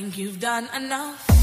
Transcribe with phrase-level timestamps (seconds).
[0.00, 1.37] Es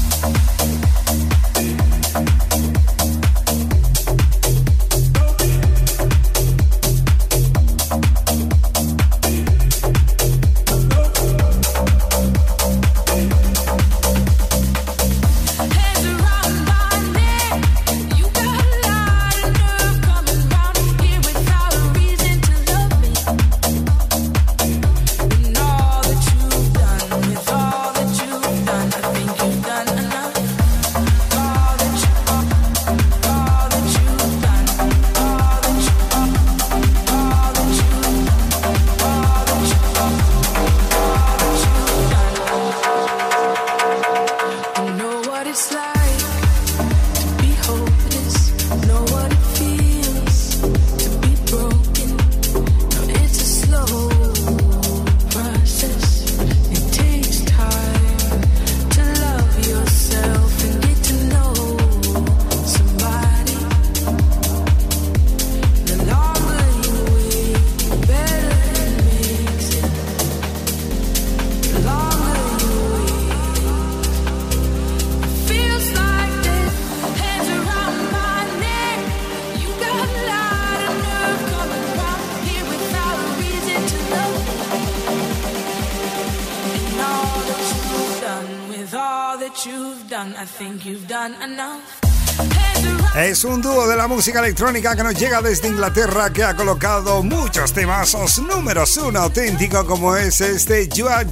[94.26, 99.86] música electrónica que nos llega desde Inglaterra que ha colocado muchos temazos números uno auténtico
[99.86, 101.24] como es este You Are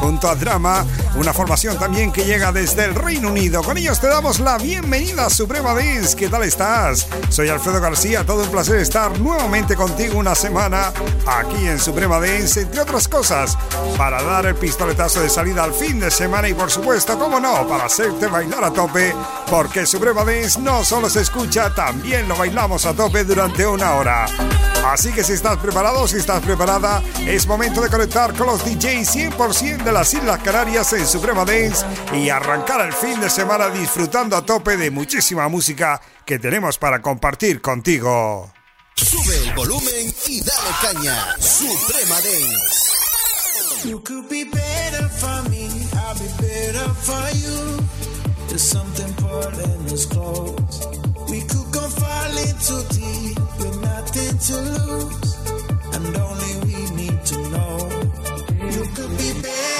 [0.00, 0.84] junto a Drama,
[1.20, 3.62] una formación también que llega desde el Reino Unido.
[3.62, 6.16] Con ellos te damos la bienvenida a Suprema Dance.
[6.16, 7.06] ¿Qué tal estás?
[7.28, 10.94] Soy Alfredo García, todo un placer estar nuevamente contigo una semana
[11.26, 13.58] aquí en Suprema Dance, entre otras cosas,
[13.98, 17.68] para dar el pistoletazo de salida al fin de semana y por supuesto, como no,
[17.68, 19.14] para hacerte bailar a tope,
[19.50, 24.24] porque Suprema Dance no solo se escucha, también lo bailamos a tope durante una hora.
[24.86, 29.14] Así que si estás preparado, si estás preparada, es momento de conectar con los DJs
[29.14, 31.84] 100% de las Islas Canarias en Suprema Dance
[32.14, 37.02] y arrancar el fin de semana disfrutando a tope de muchísima música que tenemos para
[37.02, 38.52] compartir contigo.
[38.94, 41.34] Sube el volumen y dale caña.
[41.40, 42.92] Suprema Dance.
[43.84, 47.84] You could be better for me, I'll be better for you.
[48.46, 50.86] There's something pulling us close.
[51.28, 55.36] We could go falling too deep with nothing to lose,
[55.92, 57.88] and only we need to know
[58.70, 59.79] you could be better.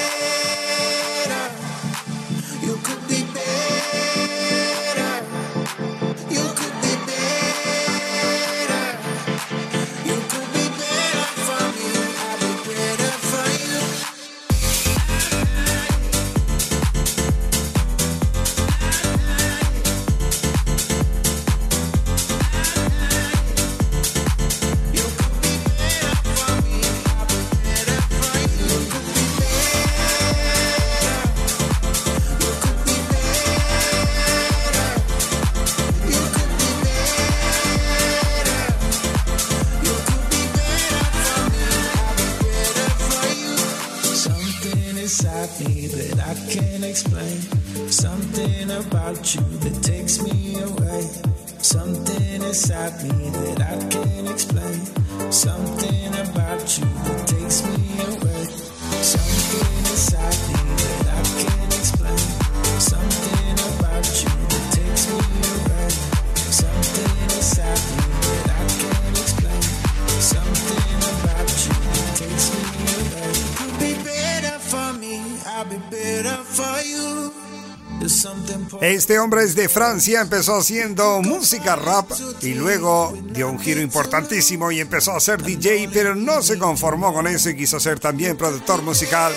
[78.81, 82.11] Este hombre es de Francia, empezó haciendo música rap
[82.41, 87.13] y luego dio un giro importantísimo y empezó a ser DJ, pero no se conformó
[87.13, 89.35] con eso y quiso ser también productor musical.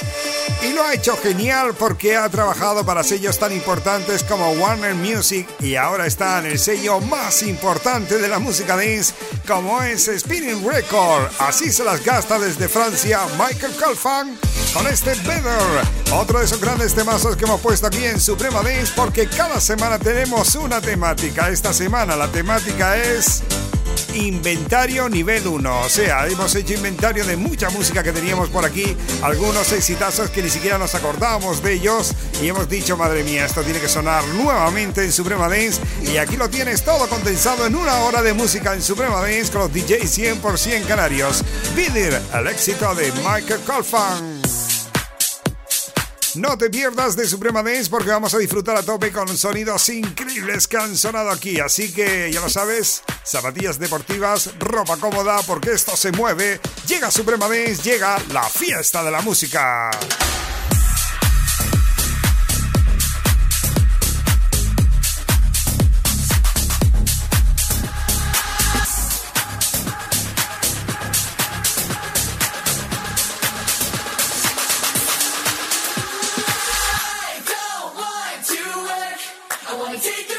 [0.62, 5.46] Y lo ha hecho genial porque ha trabajado para sellos tan importantes como Warner Music
[5.60, 9.14] y ahora está en el sello más importante de la música dance
[9.46, 11.30] como es Spinning Record.
[11.40, 14.38] Así se las gasta desde Francia Michael Calfan
[14.74, 15.54] con este Better,
[16.12, 20.00] otro de esos grandes temazos que hemos puesto aquí en Suprema Dance porque cada semana
[20.00, 21.50] tenemos una temática.
[21.50, 23.44] Esta semana la temática es
[24.16, 25.82] inventario nivel 1.
[25.82, 30.42] O sea, hemos hecho inventario de mucha música que teníamos por aquí, algunos exitazos que
[30.42, 34.26] ni siquiera nos acordábamos de ellos y hemos dicho, madre mía, esto tiene que sonar
[34.30, 35.82] nuevamente en Suprema Dance
[36.12, 39.62] y aquí lo tienes todo condensado en una hora de música en Suprema Dance con
[39.62, 41.44] los DJs 100% canarios.
[41.76, 44.33] Vidir, el éxito de Michael Colfan.
[46.36, 50.68] No te pierdas de Suprema Dance porque vamos a disfrutar a tope con sonidos increíbles
[50.68, 51.60] que han sonado aquí.
[51.60, 56.60] Así que ya lo sabes, zapatillas deportivas, ropa cómoda porque esto se mueve.
[56.88, 59.92] Llega Suprema Dance, llega la fiesta de la música.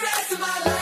[0.05, 0.74] rest of my life.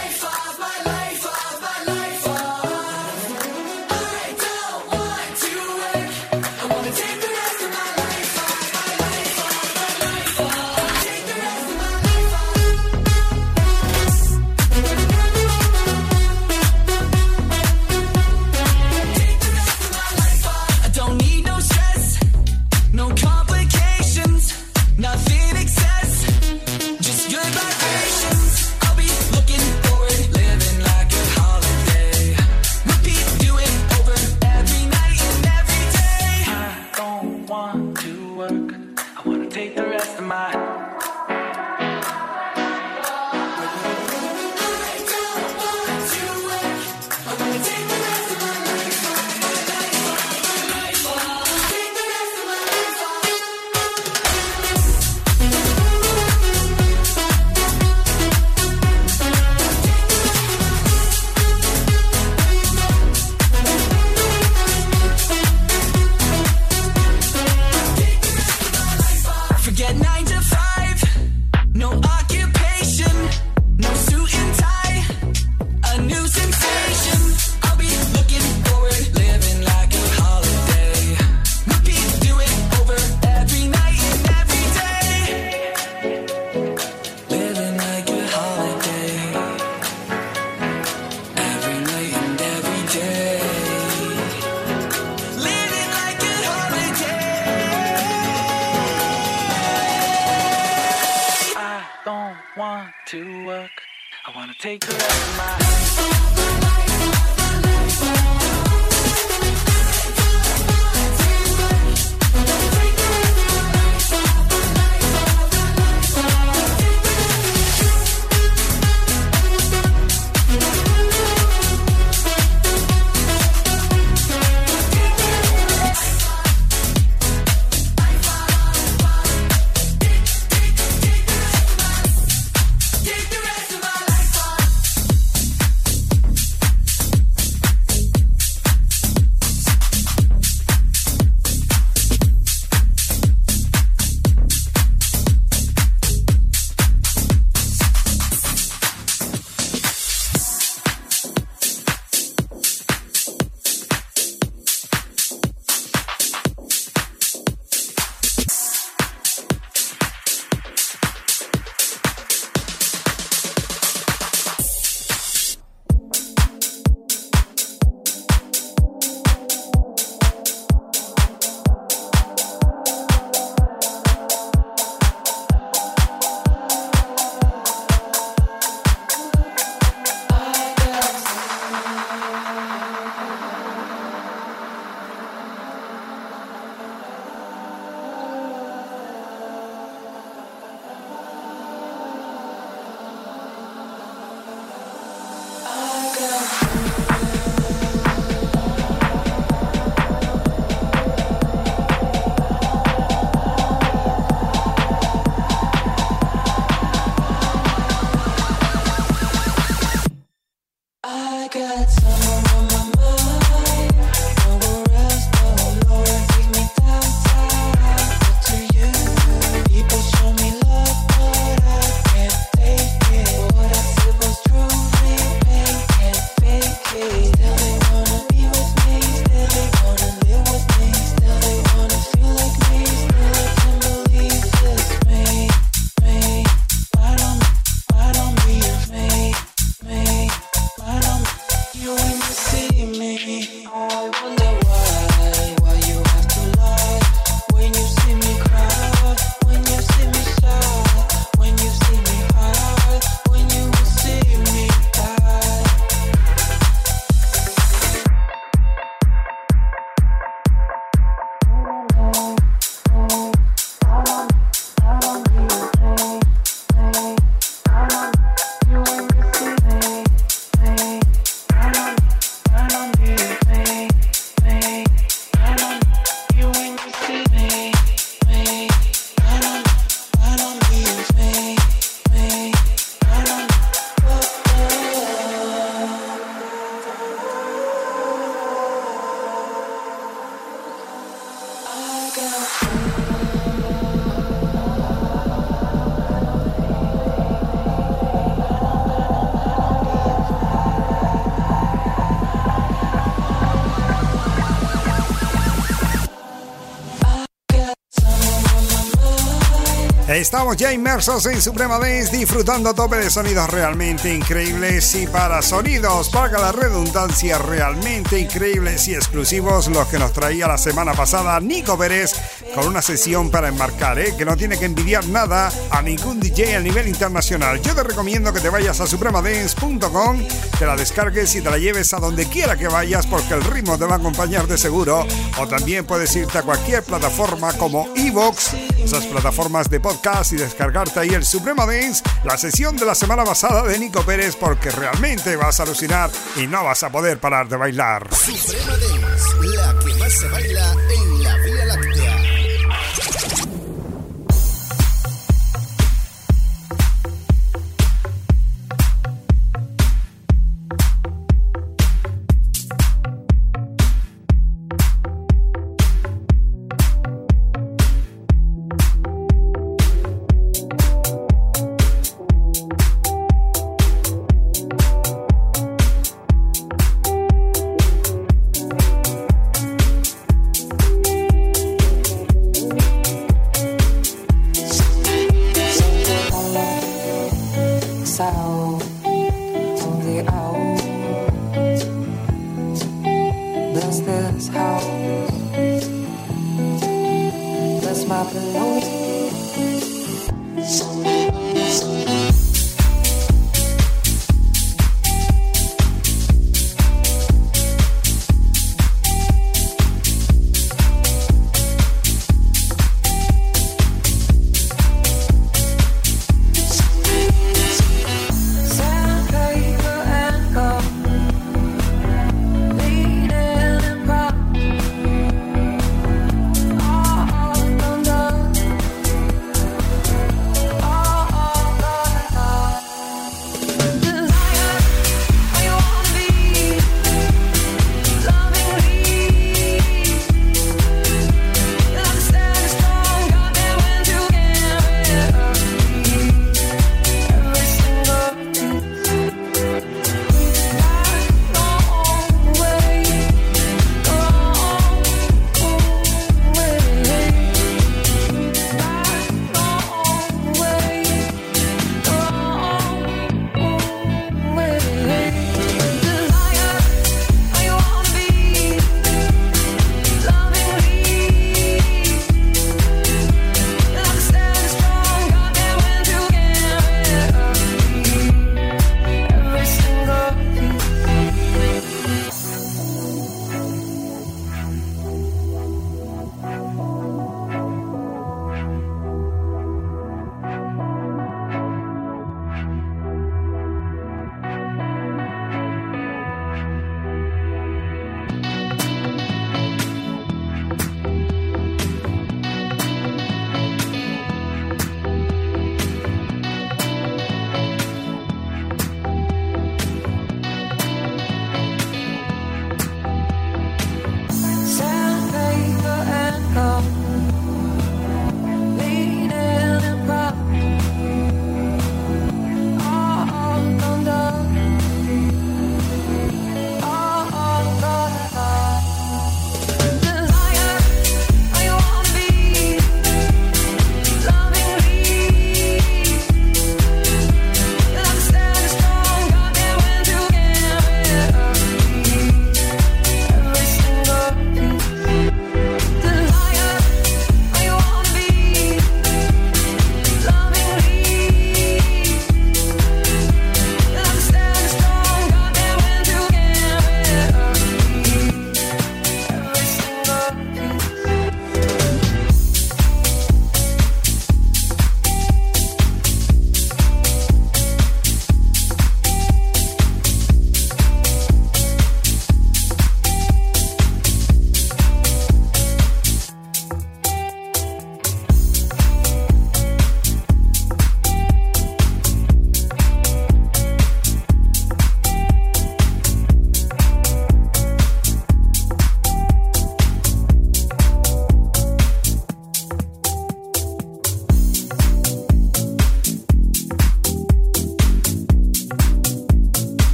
[310.33, 315.43] Estamos ya inmersos en Suprema Dance, disfrutando a tope de sonidos realmente increíbles y para
[315.43, 321.39] sonidos, para la redundancia, realmente increíbles y exclusivos, los que nos traía la semana pasada
[321.39, 322.15] Nico Pérez
[322.55, 324.15] con una sesión para enmarcar, ¿eh?
[324.17, 327.61] que no tiene que envidiar nada a ningún DJ a nivel internacional.
[327.61, 330.23] Yo te recomiendo que te vayas a supremadance.com,
[330.59, 333.77] te la descargues y te la lleves a donde quiera que vayas porque el ritmo
[333.77, 335.07] te va a acompañar de seguro.
[335.39, 341.01] O también puedes irte a cualquier plataforma como Evox, esas plataformas de podcast y descargarte
[341.01, 345.37] ahí el Suprema Dance, la sesión de la semana pasada de Nico Pérez porque realmente
[345.37, 348.09] vas a alucinar y no vas a poder parar de bailar.
[348.15, 350.75] Suprema Dance, la que más se baila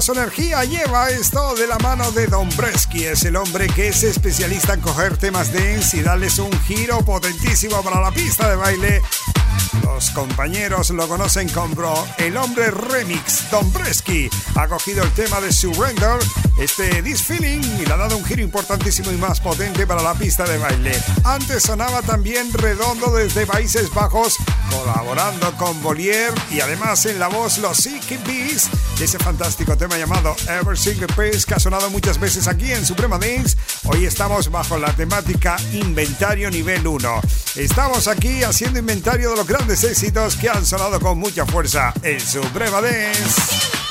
[0.00, 3.04] su energía lleva esto de la mano de Don Bresky.
[3.04, 7.82] Es el hombre que es especialista en coger temas dance y darles un giro potentísimo
[7.82, 9.02] para la pista de baile
[9.82, 13.50] los compañeros lo conocen como el hombre remix.
[13.50, 16.18] Don Bresky ha cogido el tema de Surrender,
[16.58, 20.14] este This Feeling, y le ha dado un giro importantísimo y más potente para la
[20.14, 20.92] pista de baile.
[21.24, 24.36] Antes sonaba también Redondo desde Países Bajos,
[24.70, 30.36] colaborando con Bolier y además en la voz los Sick Bees ese fantástico tema llamado
[30.48, 33.56] Ever Single Pace que ha sonado muchas veces aquí en Suprema Dance.
[33.84, 37.20] Hoy estamos bajo la temática Inventario Nivel 1.
[37.56, 42.20] Estamos aquí haciendo inventario de los grandes éxitos que han sonado con mucha fuerza en
[42.20, 43.83] Suprema Dance.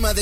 [0.00, 0.14] Clima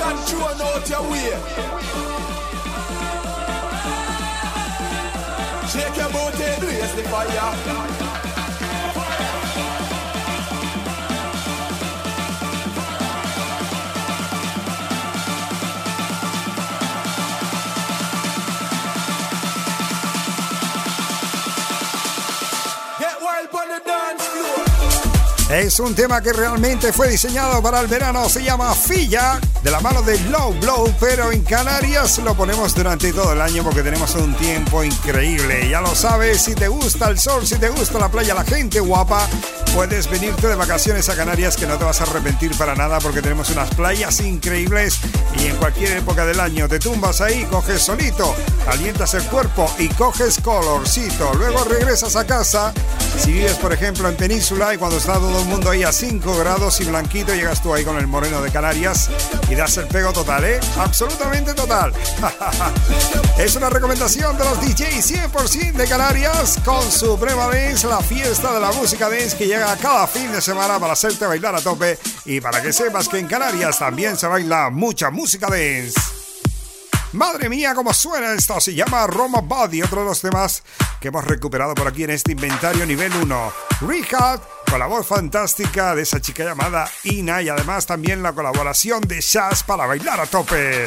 [0.00, 1.30] emotion thrown out your way.
[5.68, 8.07] Shake your booty, raise the fire.
[25.50, 29.80] Es un tema que realmente fue diseñado para el verano, se llama Filla, de la
[29.80, 34.14] mano de Low Blow, pero en Canarias lo ponemos durante todo el año porque tenemos
[34.16, 35.66] un tiempo increíble.
[35.70, 38.78] Ya lo sabes, si te gusta el sol, si te gusta la playa, la gente
[38.80, 39.26] guapa,
[39.74, 43.22] puedes venirte de vacaciones a Canarias que no te vas a arrepentir para nada porque
[43.22, 44.98] tenemos unas playas increíbles
[45.40, 48.34] y en cualquier época del año te tumbas ahí, coges solito,
[48.66, 51.32] alientas el cuerpo y coges colorcito.
[51.34, 52.72] Luego regresas a casa.
[53.18, 56.36] Si vives, por ejemplo, en Península y cuando está todo el mundo ahí a 5
[56.38, 59.10] grados y blanquito, llegas tú ahí con el moreno de Canarias
[59.48, 60.60] y das el pego total, ¿eh?
[60.78, 61.92] Absolutamente total.
[63.38, 68.60] es una recomendación de los DJs 100% de Canarias con Suprema Dance, la fiesta de
[68.60, 72.40] la música dance que llega cada fin de semana para hacerte bailar a tope y
[72.40, 76.00] para que sepas que en Canarias también se baila mucha música dance.
[77.12, 78.60] Madre mía, cómo suena esto.
[78.60, 80.62] Se llama Roma Body, otro de los temas
[81.00, 83.52] que hemos recuperado por aquí en este inventario nivel 1.
[83.82, 89.00] Rehab, con la voz fantástica de esa chica llamada Ina y además también la colaboración
[89.02, 90.86] de Shaz para bailar a tope.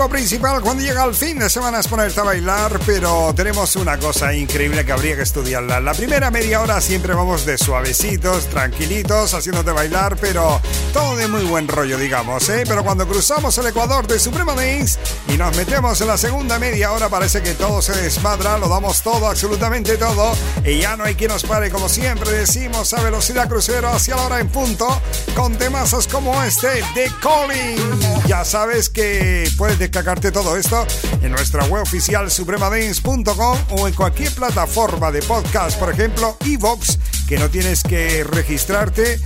[0.00, 3.98] objetivo principal cuando llega el fin de semana es ponerte a bailar, pero tenemos una
[3.98, 5.80] cosa increíble que habría que estudiarla.
[5.80, 10.60] La primera media hora siempre vamos de suavecitos, tranquilitos, haciéndote bailar, pero
[10.92, 12.64] todo de muy buen rollo, digamos, ¿eh?
[12.66, 14.98] Pero cuando cruzamos el Ecuador de Suprema Dance
[15.32, 19.02] y nos metemos en la segunda media hora, parece que todo se desmadra, lo damos
[19.02, 20.32] todo, absolutamente todo,
[20.64, 24.22] y ya no hay quien nos pare, como siempre decimos, a velocidad crucero hacia la
[24.22, 24.88] hora en punto,
[25.34, 28.26] con temas como este de Calling.
[28.26, 30.86] Ya sabes que puedes descargarte todo esto
[31.22, 37.38] en nuestra web oficial supremadance.com o en cualquier plataforma de podcast, por ejemplo, Evox, que
[37.38, 39.20] no tienes que registrarte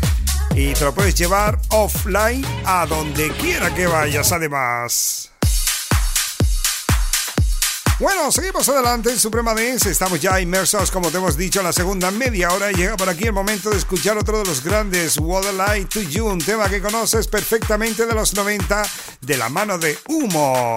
[0.54, 5.33] y te lo puedes llevar offline a donde quiera que vayas, además.
[8.00, 9.88] Bueno, seguimos adelante en Suprema Dance.
[9.88, 12.72] Estamos ya inmersos, como te hemos dicho, en la segunda media hora.
[12.72, 15.88] Y llega por aquí el momento de escuchar otro de los grandes, What a Light
[15.90, 18.82] to You, un tema que conoces perfectamente de los 90,
[19.20, 20.76] de la mano de Humo.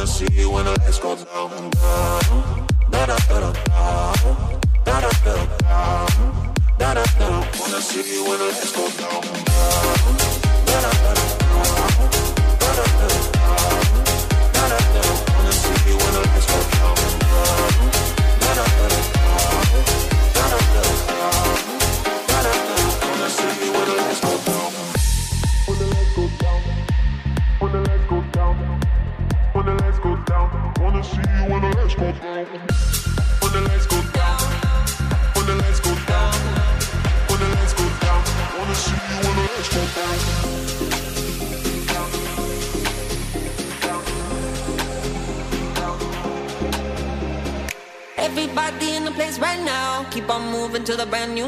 [0.00, 4.12] wanna see when the lights go down, down, da da da da
[4.82, 7.28] Da da da da da down, da da da.
[7.60, 10.39] Wanna see when the lights go down, down.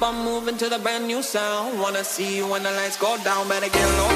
[0.00, 1.78] Moving to the new sound.
[1.78, 3.48] Wanna see when the lights go down.
[3.48, 4.14] Better get low.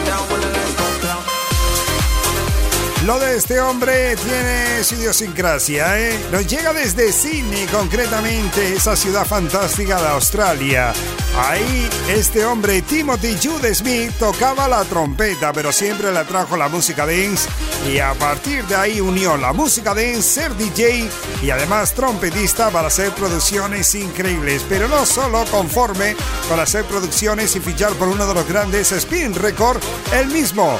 [3.07, 6.19] Lo de este hombre tiene su idiosincrasia, ¿eh?
[6.31, 10.93] Nos llega desde Sydney, concretamente, esa ciudad fantástica de Australia.
[11.39, 17.07] Ahí este hombre, Timothy Jude Smith, tocaba la trompeta, pero siempre le trajo la música
[17.07, 17.49] dance
[17.89, 21.09] y a partir de ahí unió la música dance, ser DJ
[21.43, 24.65] y además trompetista para hacer producciones increíbles.
[24.69, 26.15] Pero no solo conforme
[26.49, 29.81] para hacer producciones y fichar por uno de los grandes Spin Record,
[30.13, 30.79] él mismo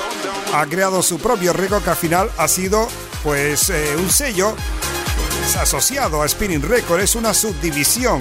[0.55, 2.89] ha creado su propio récord que al final ha sido
[3.23, 4.55] pues eh, un sello
[5.57, 8.21] asociado a Spinning Record, es una subdivisión.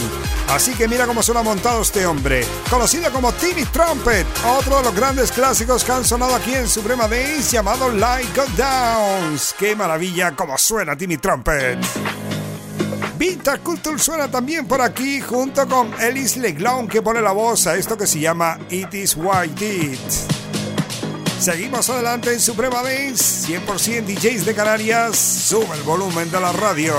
[0.49, 4.95] Así que mira cómo suena montado este hombre, conocido como Timmy Trumpet, otro de los
[4.95, 9.55] grandes clásicos que han sonado aquí en Suprema Dance llamado Like God Downs.
[9.57, 11.79] ¡Qué maravilla cómo suena Timmy Trumpet!
[13.17, 17.75] Vita Culture suena también por aquí junto con Ellis Leglon que pone la voz a
[17.75, 20.36] esto que se llama It Is White It.
[21.39, 25.17] Seguimos adelante en Suprema Dance, 100% DJs de Canarias.
[25.17, 26.95] Sube el volumen de la radio.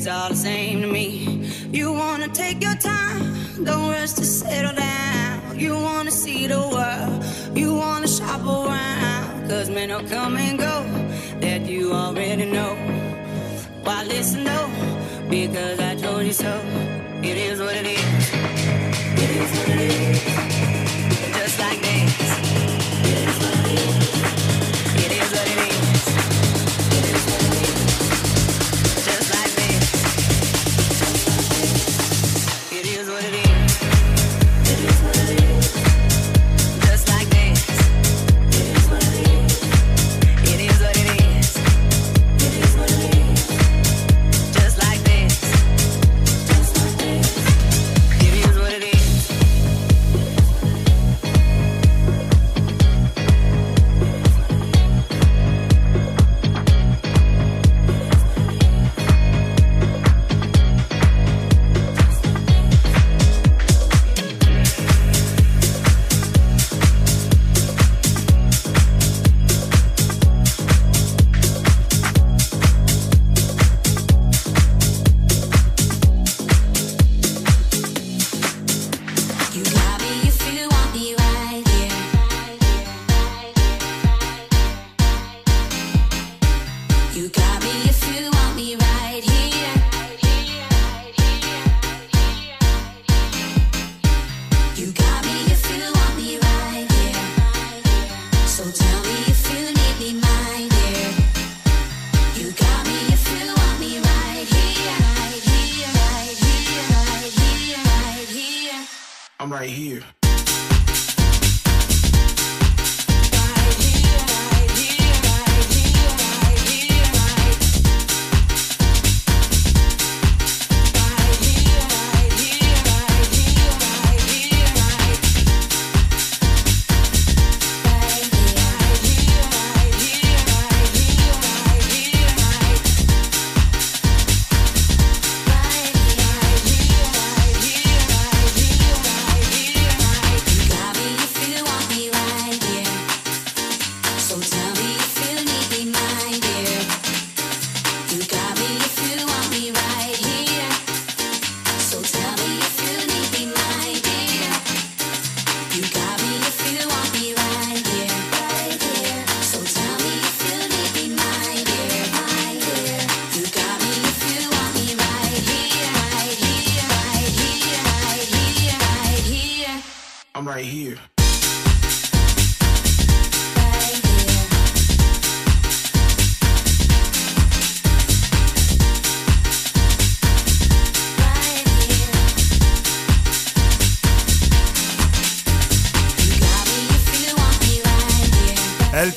[0.00, 0.59] it's all the same.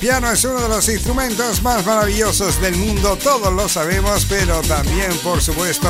[0.03, 5.17] Piano es uno de los instrumentos más maravillosos del mundo, todos lo sabemos, pero también,
[5.23, 5.89] por supuesto,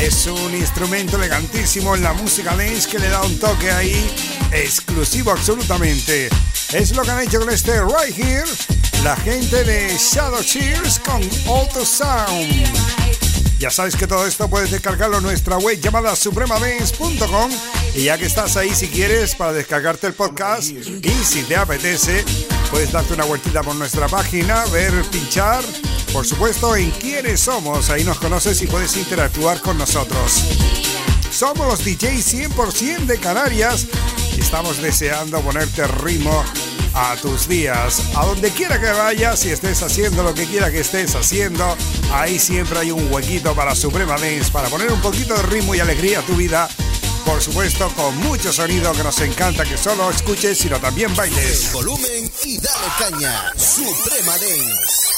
[0.00, 4.10] es un instrumento elegantísimo en la música dance que le da un toque ahí
[4.52, 6.28] exclusivo absolutamente.
[6.72, 8.44] Es lo que han hecho con este Right Here,
[9.02, 12.88] la gente de Shadow Cheers con Auto Sound.
[13.58, 17.50] Ya sabes que todo esto puedes descargarlo en nuestra web llamada supremadance.com
[17.94, 22.24] y ya que estás ahí si quieres para descargarte el podcast y si te apetece
[22.70, 25.64] Puedes darte una vueltita por nuestra página, ver, pinchar,
[26.12, 27.90] por supuesto, en quiénes somos.
[27.90, 30.44] Ahí nos conoces y puedes interactuar con nosotros.
[31.30, 33.86] Somos los DJs 100% de Canarias
[34.36, 36.44] y estamos deseando ponerte ritmo
[36.94, 38.02] a tus días.
[38.16, 41.76] A donde quiera que vayas y estés haciendo lo que quiera que estés haciendo,
[42.12, 45.80] ahí siempre hay un huequito para Suprema Dance, para poner un poquito de ritmo y
[45.80, 46.68] alegría a tu vida
[47.28, 51.70] por supuesto con mucho sonido que nos encanta que solo escuches, sino también bailes.
[51.74, 55.17] volumen y dale caña, Suprema Dance.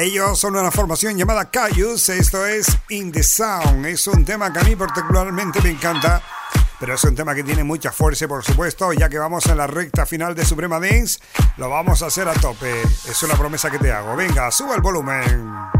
[0.00, 4.60] Ellos son una formación llamada Cayus, esto es In the Sound, es un tema que
[4.60, 6.22] a mí particularmente me encanta,
[6.78, 9.66] pero es un tema que tiene mucha fuerza, por supuesto, ya que vamos en la
[9.66, 11.20] recta final de Suprema Dance,
[11.58, 14.80] lo vamos a hacer a tope, es una promesa que te hago, venga, suba el
[14.80, 15.79] volumen.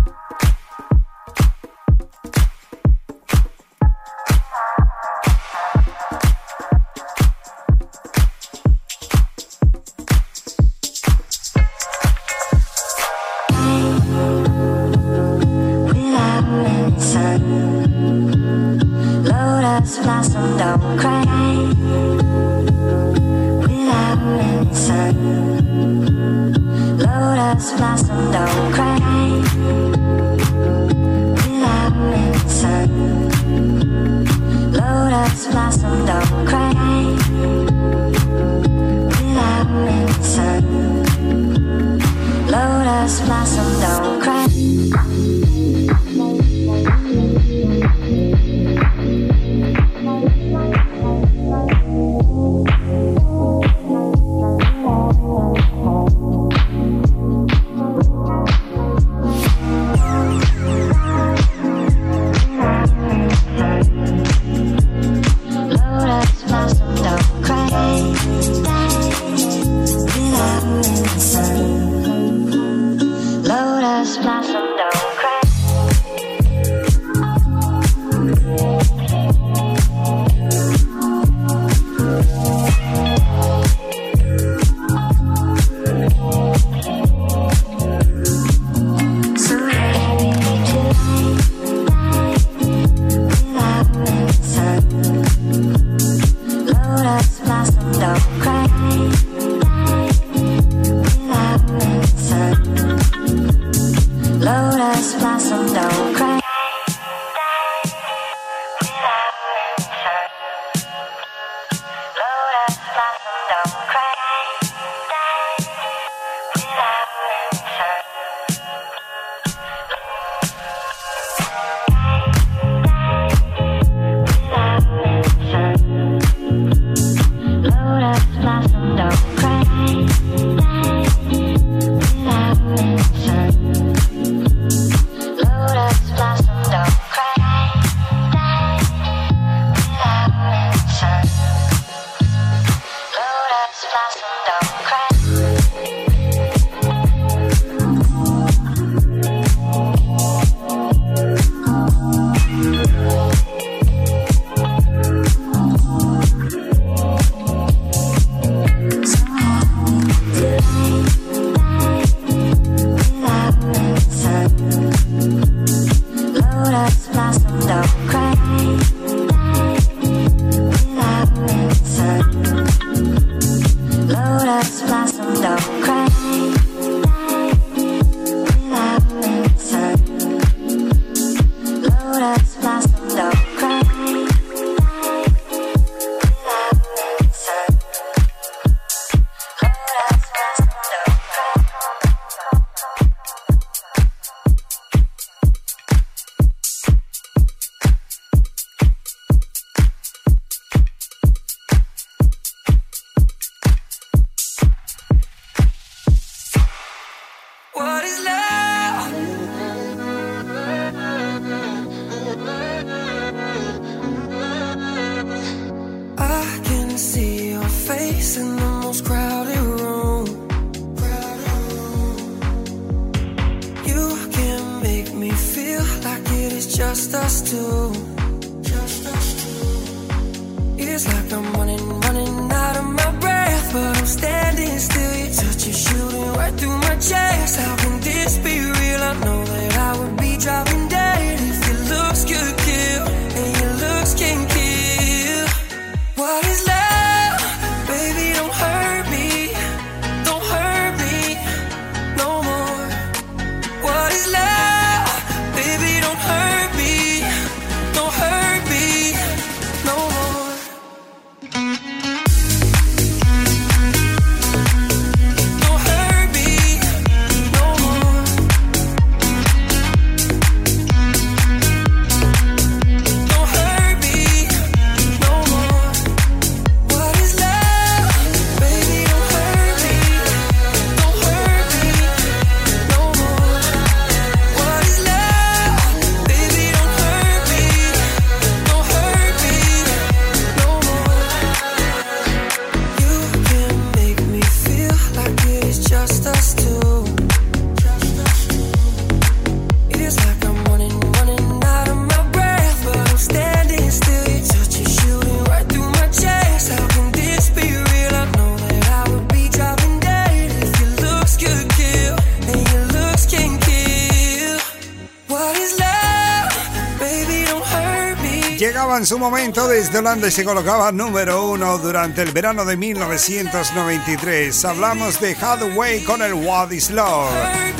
[319.21, 324.65] Su momento desde Holanda y se colocaba número uno durante el verano de 1993.
[324.65, 327.29] Hablamos de Hathaway con el What is Love.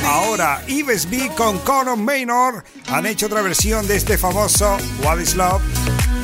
[0.05, 5.35] Ahora Yves B con Conor Maynor han hecho otra versión de este famoso What is
[5.35, 5.63] Love.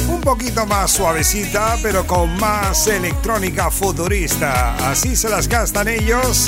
[0.08, 4.76] Un poquito más suavecita, pero con más electrónica futurista.
[4.88, 6.46] Así se las gastan ellos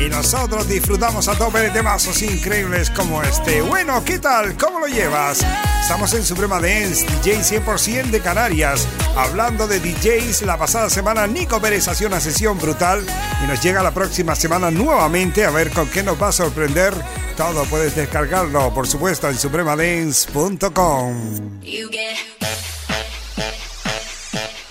[0.00, 3.60] y nosotros disfrutamos a tope de temazos increíbles como este.
[3.60, 4.56] Bueno, ¿qué tal?
[4.56, 5.44] ¿Cómo lo llevas?
[5.82, 8.86] Estamos en Suprema Dance, DJ 100% de Canarias.
[9.16, 13.04] Hablando de DJs, la pasada semana Nico Pérez hacía una sesión brutal
[13.44, 16.94] y nos llega la próxima semana nuevamente a ver con qué nos va a sorprender.
[17.36, 21.60] Todo puedes descargarlo, por supuesto, en supremadance.com.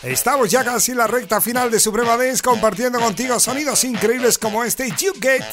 [0.03, 4.63] Estamos ya casi en la recta final de Suprema Dance compartiendo contigo sonidos increíbles como
[4.63, 5.43] este You Get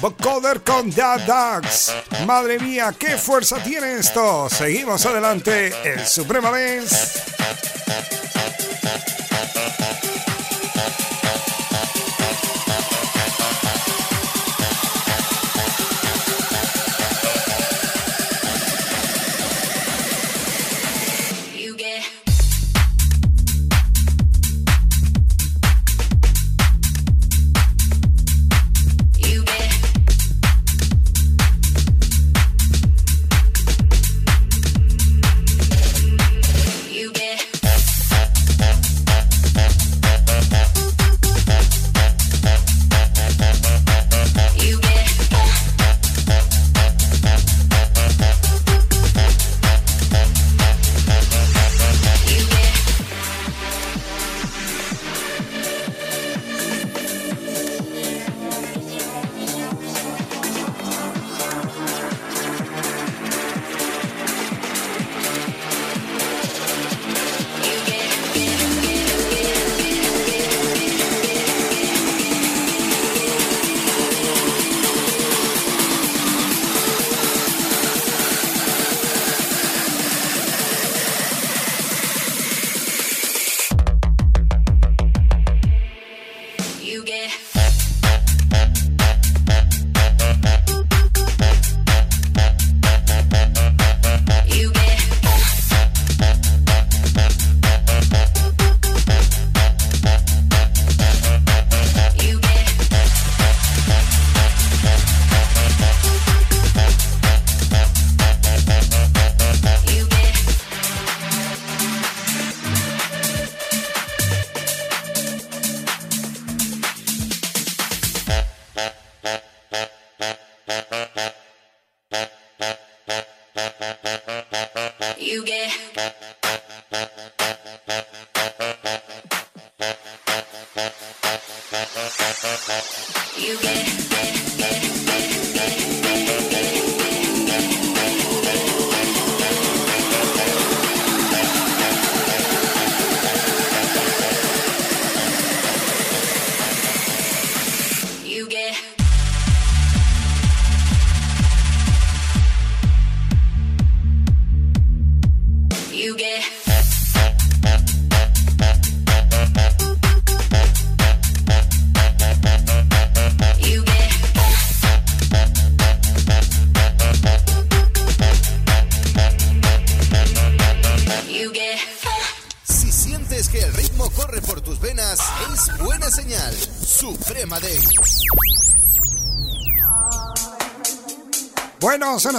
[0.00, 1.92] Vocoder con The Dogs.
[2.26, 4.48] Madre mía, qué fuerza tiene esto.
[4.48, 7.34] Seguimos adelante en Suprema Dance.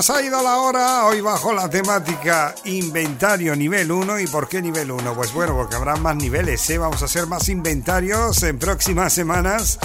[0.08, 1.06] Nos ha ido la hora.
[1.06, 4.20] Hoy bajo la temática inventario nivel 1.
[4.20, 5.16] ¿Y por qué nivel 1?
[5.16, 6.70] Pues bueno, porque habrá más niveles.
[6.70, 6.78] ¿eh?
[6.78, 9.80] Vamos a hacer más inventarios en próximas semanas.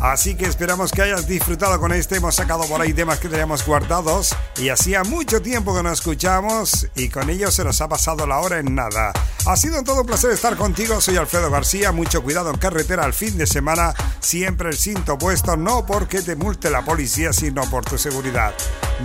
[0.00, 2.16] Así que esperamos que hayas disfrutado con este.
[2.16, 6.88] Hemos sacado por ahí temas que teníamos guardados y hacía mucho tiempo que no escuchamos
[6.94, 9.12] y con ello se nos ha pasado la hora en nada.
[9.46, 11.02] Ha sido todo un placer estar contigo.
[11.02, 11.92] Soy Alfredo García.
[11.92, 13.94] Mucho cuidado en carretera al fin de semana.
[14.20, 18.54] Siempre el cinto puesto, no porque te multe la policía, sino por tu seguridad.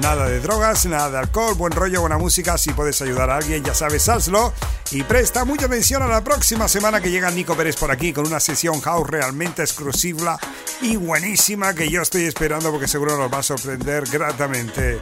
[0.02, 2.58] Nada de drogas, nada de alcohol, buen rollo, buena música.
[2.58, 4.54] Si puedes ayudar a alguien, ya sabes, hazlo.
[4.92, 8.28] Y presta mucha atención a la próxima semana que llega Nico Pérez por aquí con
[8.28, 10.38] una sesión house realmente exclusiva
[10.86, 15.00] y buenísima que yo estoy esperando porque seguro nos va a sorprender gratamente.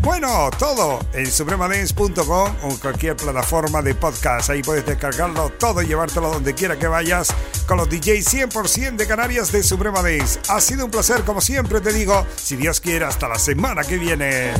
[0.00, 4.50] Bueno, todo en supremadance.com o en cualquier plataforma de podcast.
[4.50, 7.28] Ahí puedes descargarlo todo y llevártelo donde quiera que vayas
[7.66, 10.40] con los DJs 100% de Canarias de Suprema Dance.
[10.48, 13.98] Ha sido un placer, como siempre te digo, si Dios quiere, hasta la semana que
[13.98, 14.52] viene.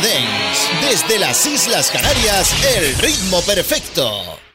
[0.00, 4.47] Desde las Islas Canarias, el ritmo perfecto.